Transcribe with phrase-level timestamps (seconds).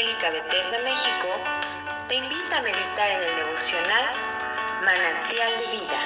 [0.00, 0.30] Evangélica
[0.82, 1.28] México
[2.08, 4.04] te invita a meditar en el devocional
[4.80, 6.00] Manantial de Vida.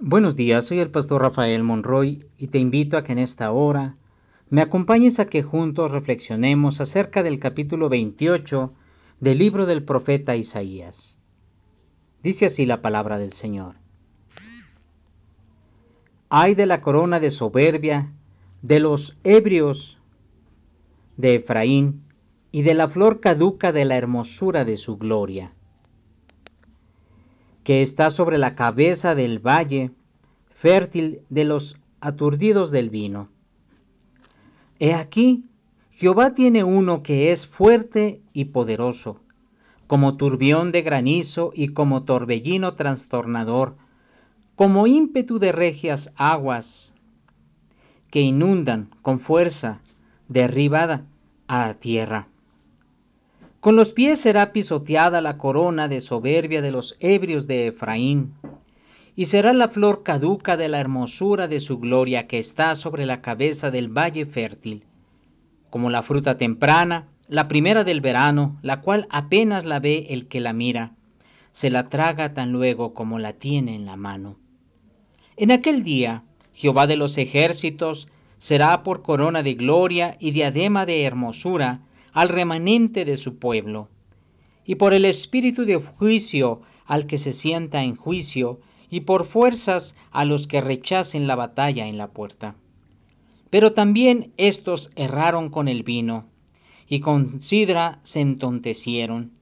[0.00, 3.94] Buenos días, soy el pastor Rafael Monroy y te invito a que en esta hora
[4.48, 8.72] me acompañes a que juntos reflexionemos acerca del capítulo 28
[9.20, 11.18] del libro del profeta Isaías.
[12.22, 13.83] Dice así la palabra del Señor.
[16.28, 18.12] Ay de la corona de soberbia
[18.62, 19.98] de los ebrios
[21.16, 22.02] de Efraín
[22.50, 25.52] y de la flor caduca de la hermosura de su gloria,
[27.62, 29.90] que está sobre la cabeza del valle
[30.48, 33.28] fértil de los aturdidos del vino.
[34.78, 35.44] He aquí,
[35.90, 39.20] Jehová tiene uno que es fuerte y poderoso,
[39.86, 43.76] como turbión de granizo y como torbellino trastornador,
[44.56, 46.92] como ímpetu de regias aguas
[48.10, 49.80] que inundan con fuerza
[50.28, 51.04] derribada
[51.48, 52.28] a tierra.
[53.58, 58.34] Con los pies será pisoteada la corona de soberbia de los ebrios de Efraín,
[59.16, 63.22] y será la flor caduca de la hermosura de su gloria que está sobre la
[63.22, 64.84] cabeza del valle fértil,
[65.70, 70.40] como la fruta temprana, la primera del verano, la cual apenas la ve el que
[70.40, 70.92] la mira,
[71.52, 74.36] se la traga tan luego como la tiene en la mano.
[75.36, 81.02] En aquel día, Jehová de los ejércitos será por corona de gloria y diadema de
[81.02, 81.80] hermosura
[82.12, 83.88] al remanente de su pueblo,
[84.64, 89.96] y por el espíritu de juicio al que se sienta en juicio, y por fuerzas
[90.12, 92.54] a los que rechacen la batalla en la puerta.
[93.50, 96.26] Pero también estos erraron con el vino,
[96.88, 99.32] y con sidra se entontecieron.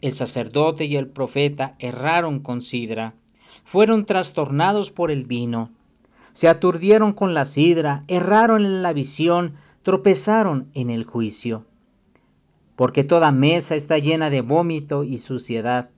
[0.00, 3.14] El sacerdote y el profeta erraron con sidra,
[3.64, 5.70] fueron trastornados por el vino,
[6.32, 11.64] se aturdieron con la sidra, erraron en la visión, tropezaron en el juicio.
[12.74, 15.90] Porque toda mesa está llena de vómito y suciedad,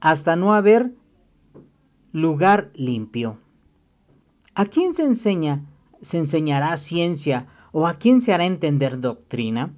[0.00, 0.92] hasta no haber
[2.12, 3.38] lugar limpio.
[4.54, 5.66] ¿A quién se enseña,
[6.00, 9.70] se enseñará ciencia o a quién se hará entender doctrina?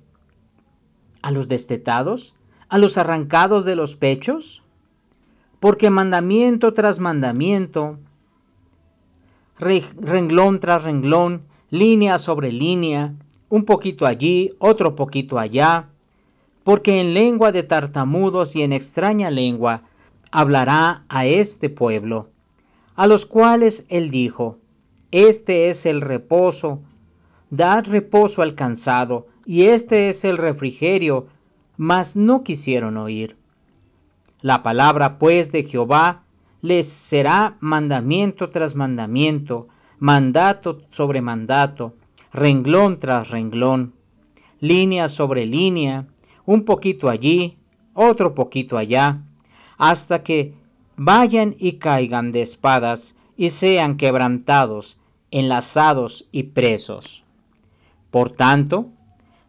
[1.21, 2.37] ¿A los destetados?
[2.69, 4.63] ¿A los arrancados de los pechos?
[5.61, 7.99] Porque mandamiento tras mandamiento,
[9.59, 13.15] renglón tras renglón, línea sobre línea,
[13.51, 15.89] un poquito allí, otro poquito allá,
[16.65, 19.83] porque en lengua de tartamudos y en extraña lengua
[20.31, 22.29] hablará a este pueblo,
[22.97, 24.59] a los cuales él dijo,
[25.11, 26.81] este es el reposo,
[27.51, 31.27] dad reposo al cansado, y este es el refrigerio,
[31.77, 33.40] mas no quisieron oír.
[34.43, 36.23] La palabra pues de Jehová
[36.63, 39.69] les será mandamiento tras mandamiento,
[39.99, 41.95] mandato sobre mandato,
[42.33, 43.95] renglón tras renglón,
[44.61, 46.07] línea sobre línea,
[46.47, 47.59] un poquito allí,
[47.95, 49.23] otro poquito allá,
[49.77, 50.55] hasta que
[50.97, 54.99] vayan y caigan de espadas y sean quebrantados,
[55.31, 57.25] enlazados y presos.
[58.11, 58.89] Por tanto,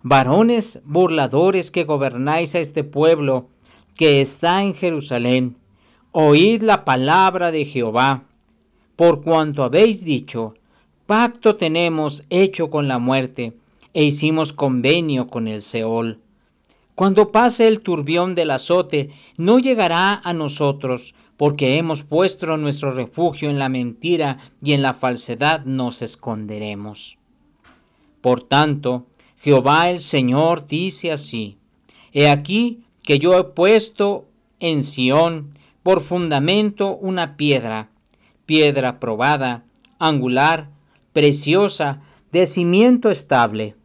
[0.04, 3.50] varones burladores que gobernáis a este pueblo,
[3.96, 5.56] que está en Jerusalén,
[6.12, 8.24] oíd la palabra de Jehová,
[8.96, 10.56] por cuanto habéis dicho,
[11.06, 13.54] pacto tenemos hecho con la muerte,
[13.94, 16.20] e hicimos convenio con el Seol.
[16.96, 23.50] Cuando pase el turbión del azote, no llegará a nosotros, porque hemos puesto nuestro refugio
[23.50, 27.18] en la mentira y en la falsedad nos esconderemos.
[28.22, 29.08] Por tanto,
[29.40, 31.58] Jehová el Señor dice así,
[32.14, 34.26] He aquí que yo he puesto
[34.60, 35.52] en Sión
[35.84, 37.90] por fundamento una piedra,
[38.46, 39.64] piedra probada,
[39.98, 40.70] angular,
[41.14, 42.02] preciosa,
[42.32, 43.76] de cimiento estable.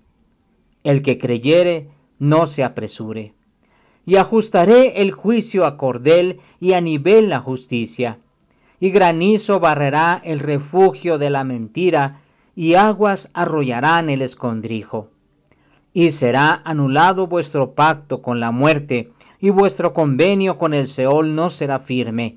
[0.84, 1.88] El que creyere,
[2.18, 3.34] no se apresure.
[4.04, 8.18] Y ajustaré el juicio a cordel y a nivel la justicia.
[8.78, 12.20] Y granizo barrerá el refugio de la mentira,
[12.54, 15.10] y aguas arrollarán el escondrijo
[15.96, 19.08] y será anulado vuestro pacto con la muerte,
[19.40, 22.36] y vuestro convenio con el Seol no será firme.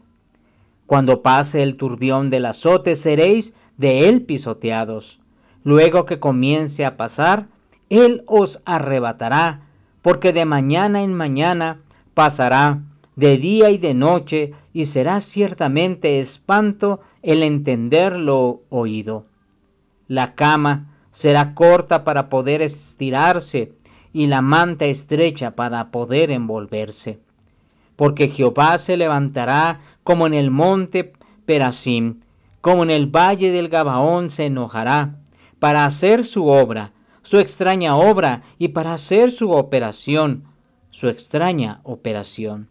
[0.85, 5.19] Cuando pase el turbión del azote, seréis de él pisoteados.
[5.65, 7.47] Luego que comience a pasar,
[7.89, 9.67] él os arrebatará,
[10.01, 11.81] porque de mañana en mañana
[12.13, 12.81] pasará,
[13.17, 19.25] de día y de noche, y será ciertamente espanto el entender lo oído.
[20.07, 23.73] La cama será corta para poder estirarse
[24.13, 27.19] y la manta estrecha para poder envolverse.
[27.95, 31.13] Porque Jehová se levantará como en el monte
[31.45, 32.21] Perasim,
[32.61, 35.15] como en el valle del Gabaón se enojará
[35.59, 40.45] para hacer su obra, su extraña obra y para hacer su operación,
[40.91, 42.69] su extraña operación.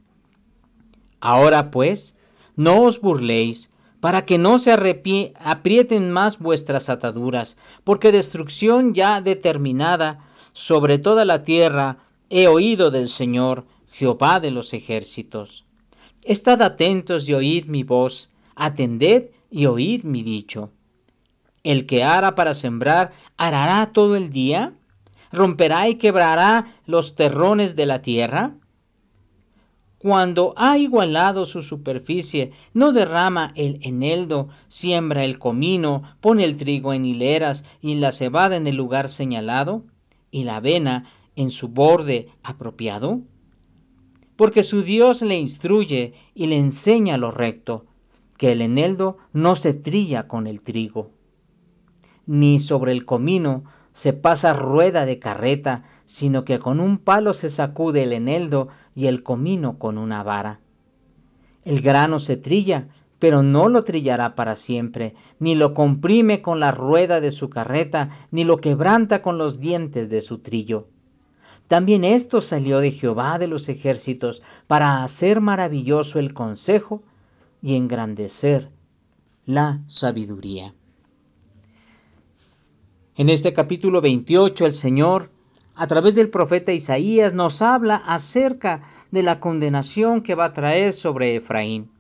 [1.21, 2.17] Ahora pues,
[2.57, 10.25] no os burléis, para que no se aprieten más vuestras ataduras, porque destrucción ya determinada
[10.53, 11.99] sobre toda la tierra
[12.31, 15.65] he oído del Señor, Jehová de los ejércitos.
[16.25, 20.71] Estad atentos y oíd mi voz, atended y oíd mi dicho.
[21.65, 24.75] El que ara para sembrar, arará todo el día,
[25.33, 28.55] romperá y quebrará los terrones de la tierra.
[29.99, 36.93] Cuando ha igualado su superficie, no derrama el eneldo, siembra el comino, pone el trigo
[36.93, 39.85] en hileras y la cebada en el lugar señalado,
[40.31, 43.23] y la avena en su borde apropiado.
[44.37, 47.87] Porque su Dios le instruye y le enseña lo recto,
[48.37, 51.11] que el eneldo no se trilla con el trigo,
[52.25, 53.65] ni sobre el comino
[53.99, 59.09] se pasa rueda de carreta, sino que con un palo se sacude el eneldo y
[59.09, 60.61] el comino con una vara.
[61.65, 66.71] El grano se trilla, pero no lo trillará para siempre, ni lo comprime con la
[66.71, 70.87] rueda de su carreta, ni lo quebranta con los dientes de su trillo.
[71.67, 77.03] También esto salió de Jehová de los ejércitos, para hacer maravilloso el consejo
[77.61, 78.71] y engrandecer
[79.45, 80.73] la sabiduría.
[83.19, 85.29] En este capítulo 28 el Señor,
[85.75, 90.93] a través del profeta Isaías, nos habla acerca de la condenación que va a traer
[90.93, 91.91] sobre Efraín.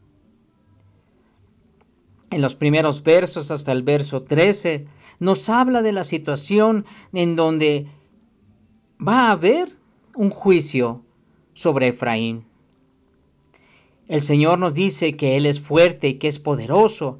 [2.30, 4.86] En los primeros versos hasta el verso 13
[5.18, 7.88] nos habla de la situación en donde
[9.04, 9.76] va a haber
[10.14, 11.02] un juicio
[11.52, 12.44] sobre Efraín.
[14.06, 17.18] El Señor nos dice que Él es fuerte y que es poderoso,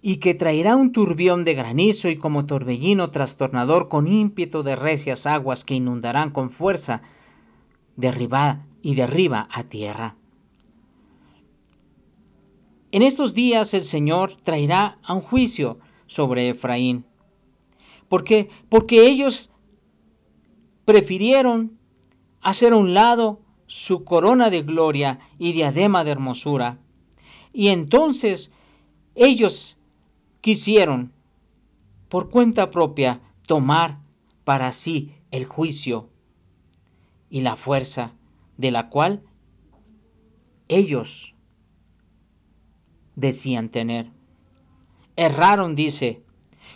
[0.00, 5.26] y que traerá un turbión de granizo y como torbellino trastornador con ímpetu de recias
[5.26, 7.02] aguas que inundarán con fuerza
[7.96, 10.16] derriba y derriba a tierra.
[12.92, 17.04] En estos días el Señor traerá a un juicio sobre Efraín.
[18.08, 18.48] ¿Por qué?
[18.68, 19.52] Porque ellos
[20.84, 21.78] prefirieron
[22.40, 26.78] hacer a un lado su corona de gloria y diadema de hermosura.
[27.52, 28.52] Y entonces
[29.14, 29.77] ellos
[30.48, 31.12] quisieron,
[32.08, 33.98] por cuenta propia, tomar
[34.44, 36.08] para sí el juicio
[37.28, 38.12] y la fuerza
[38.56, 39.20] de la cual
[40.68, 41.34] ellos
[43.14, 44.10] decían tener.
[45.16, 46.22] Erraron, dice,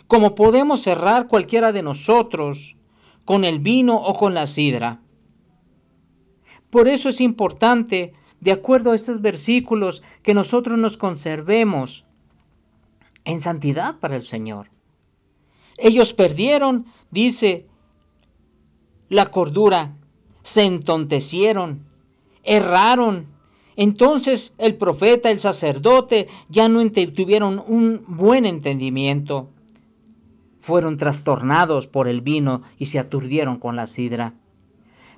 [0.05, 2.75] como podemos errar cualquiera de nosotros
[3.25, 5.01] con el vino o con la sidra.
[6.69, 12.05] Por eso es importante, de acuerdo a estos versículos, que nosotros nos conservemos
[13.25, 14.69] en santidad para el Señor.
[15.77, 17.65] Ellos perdieron, dice,
[19.09, 19.95] la cordura,
[20.41, 21.85] se entontecieron,
[22.43, 23.27] erraron.
[23.75, 29.49] Entonces el profeta, el sacerdote, ya no tuvieron un buen entendimiento.
[30.61, 34.33] Fueron trastornados por el vino y se aturdieron con la sidra.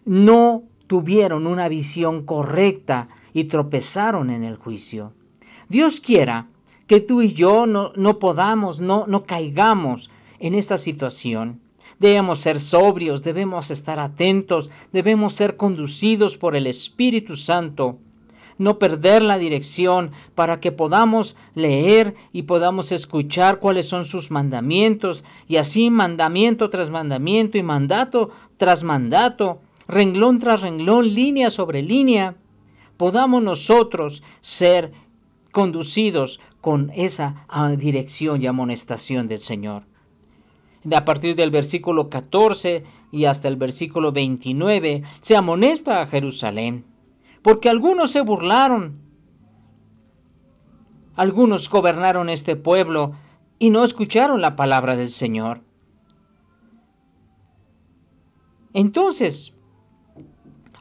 [0.05, 5.13] No tuvieron una visión correcta y tropezaron en el juicio.
[5.67, 6.47] Dios quiera
[6.87, 11.59] que tú y yo no, no podamos, no, no caigamos en esta situación.
[11.99, 17.97] Debemos ser sobrios, debemos estar atentos, debemos ser conducidos por el Espíritu Santo,
[18.57, 25.25] no perder la dirección para que podamos leer y podamos escuchar cuáles son sus mandamientos
[25.47, 32.35] y así mandamiento tras mandamiento y mandato tras mandato, renglón tras renglón, línea sobre línea,
[32.97, 34.93] podamos nosotros ser
[35.55, 39.83] conducidos con esa ah, dirección y amonestación del Señor.
[40.93, 42.83] A partir del versículo 14
[43.13, 46.83] y hasta el versículo 29 se amonesta a Jerusalén,
[47.41, 48.99] porque algunos se burlaron,
[51.15, 53.13] algunos gobernaron este pueblo
[53.57, 55.61] y no escucharon la palabra del Señor.
[58.73, 59.54] Entonces,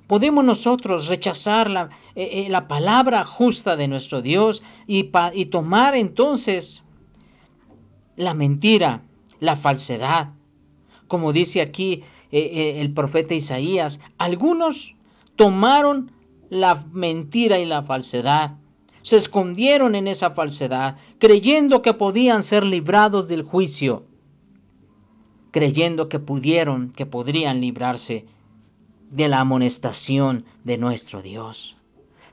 [0.07, 5.95] podemos nosotros rechazar la, eh, eh, la palabra justa de nuestro Dios y, y tomar
[5.95, 6.83] entonces
[8.17, 9.03] la mentira,
[9.41, 10.31] la falsedad.
[11.09, 14.95] Como dice aquí eh, el profeta Isaías, algunos
[15.37, 16.13] tomaron
[16.51, 18.57] la mentira y la falsedad,
[19.03, 24.05] se escondieron en esa falsedad, creyendo que podían ser librados del juicio,
[25.51, 28.27] creyendo que pudieron, que podrían librarse
[29.15, 31.77] de la amonestación de nuestro Dios.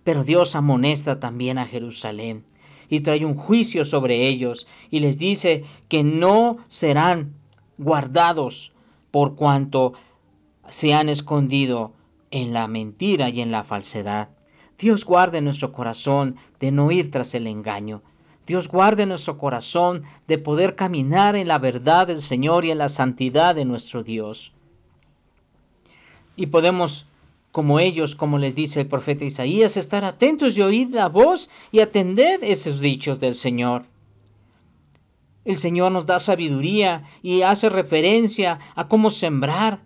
[0.04, 2.44] Pero Dios amonesta también a Jerusalén
[2.90, 7.36] y trae un juicio sobre ellos y les dice que no serán
[7.78, 8.74] guardados
[9.12, 9.94] por cuanto
[10.68, 11.94] se han escondido
[12.32, 14.30] en la mentira y en la falsedad.
[14.80, 18.02] Dios guarde nuestro corazón de no ir tras el engaño.
[18.48, 22.90] Dios guarde nuestro corazón de poder caminar en la verdad del Señor y en la
[22.90, 24.54] santidad de nuestro Dios.
[26.36, 27.06] Y podemos,
[27.52, 31.80] como ellos, como les dice el profeta Isaías, estar atentos y oír la voz y
[31.80, 33.84] atender esos dichos del Señor.
[35.44, 39.82] El Señor nos da sabiduría y hace referencia a cómo sembrar.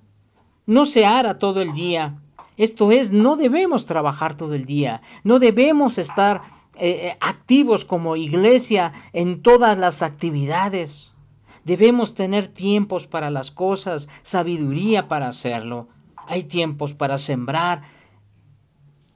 [0.66, 2.20] No se hará todo el día.
[2.58, 5.02] Esto es, no debemos trabajar todo el día.
[5.24, 6.42] No debemos estar
[6.76, 11.12] eh, eh, activos como iglesia en todas las actividades.
[11.64, 15.88] Debemos tener tiempos para las cosas, sabiduría para hacerlo.
[16.28, 17.84] Hay tiempos para sembrar.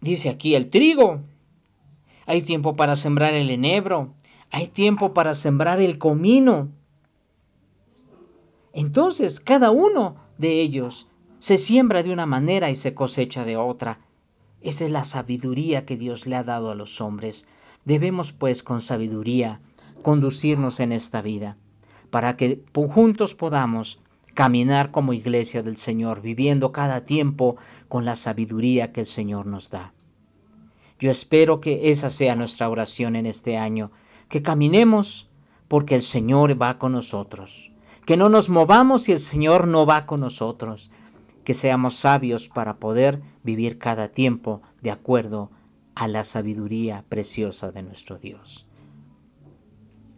[0.02, 1.22] Dice aquí el trigo.
[2.26, 4.14] Hay tiempo para sembrar el enebro.
[4.52, 6.70] Hay tiempo para sembrar el comino.
[8.74, 11.08] Entonces, cada uno de ellos
[11.40, 14.00] se siembra de una manera y se cosecha de otra.
[14.62, 17.46] Esa es la sabiduría que Dios le ha dado a los hombres.
[17.86, 19.62] Debemos pues con sabiduría
[20.02, 21.58] conducirnos en esta vida,
[22.10, 24.00] para que juntos podamos
[24.40, 27.58] caminar como iglesia del Señor, viviendo cada tiempo
[27.90, 29.92] con la sabiduría que el Señor nos da.
[30.98, 33.92] Yo espero que esa sea nuestra oración en este año,
[34.30, 35.30] que caminemos
[35.68, 37.74] porque el Señor va con nosotros,
[38.06, 40.90] que no nos movamos si el Señor no va con nosotros,
[41.44, 45.52] que seamos sabios para poder vivir cada tiempo de acuerdo
[45.96, 48.66] a la sabiduría preciosa de nuestro Dios.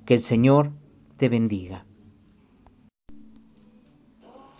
[0.06, 0.74] Que el Señor
[1.18, 1.86] te bendiga.